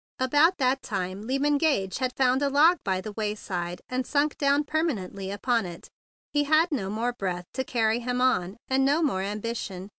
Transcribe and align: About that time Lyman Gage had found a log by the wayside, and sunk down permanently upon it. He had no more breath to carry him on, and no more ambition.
About 0.17 0.57
that 0.57 0.81
time 0.81 1.27
Lyman 1.27 1.59
Gage 1.59 1.99
had 1.99 2.17
found 2.17 2.41
a 2.41 2.49
log 2.49 2.79
by 2.83 3.01
the 3.01 3.11
wayside, 3.11 3.81
and 3.87 4.03
sunk 4.03 4.35
down 4.39 4.63
permanently 4.63 5.29
upon 5.29 5.67
it. 5.67 5.89
He 6.33 6.45
had 6.45 6.71
no 6.71 6.89
more 6.89 7.13
breath 7.13 7.45
to 7.53 7.63
carry 7.63 7.99
him 7.99 8.19
on, 8.19 8.57
and 8.67 8.83
no 8.83 9.03
more 9.03 9.21
ambition. 9.21 9.89